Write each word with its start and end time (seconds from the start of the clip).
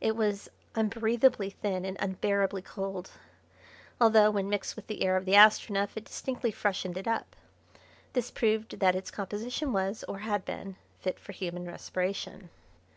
It 0.00 0.14
was 0.14 0.48
unbreathably 0.76 1.50
thin 1.50 1.84
and 1.84 1.96
unbearably 1.98 2.62
cold, 2.62 3.10
although, 4.00 4.30
when 4.30 4.48
mixed 4.48 4.76
with 4.76 4.86
the 4.86 5.02
air 5.02 5.16
of 5.16 5.24
the 5.24 5.34
Astronef, 5.34 5.96
it 5.96 6.04
distinctly 6.04 6.52
freshened 6.52 6.96
it 6.96 7.08
up. 7.08 7.34
This 8.12 8.30
proved 8.30 8.78
that 8.78 8.94
its 8.94 9.10
composition 9.10 9.72
was, 9.72 10.04
or 10.06 10.20
had 10.20 10.44
been, 10.44 10.76
fit 11.00 11.18
for 11.18 11.32
human 11.32 11.66
respiration. 11.66 12.48